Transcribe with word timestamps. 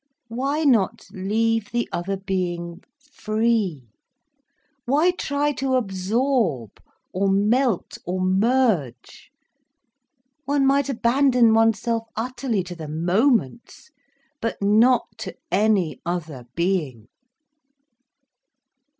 Why 0.29 0.63
not 0.63 1.05
leave 1.11 1.69
the 1.69 1.87
other 1.91 2.17
being, 2.17 2.81
free, 2.97 3.91
why 4.85 5.11
try 5.11 5.51
to 5.51 5.75
absorb, 5.75 6.81
or 7.13 7.29
melt, 7.29 7.99
or 8.03 8.19
merge? 8.19 9.29
One 10.45 10.65
might 10.65 10.89
abandon 10.89 11.53
oneself 11.53 12.05
utterly 12.15 12.63
to 12.63 12.75
the 12.75 12.87
moments, 12.87 13.91
but 14.41 14.57
not 14.59 15.05
to 15.19 15.35
any 15.51 16.01
other 16.03 16.47
being. 16.55 17.07